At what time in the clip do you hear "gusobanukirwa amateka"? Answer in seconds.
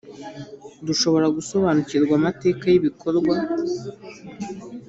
1.35-2.63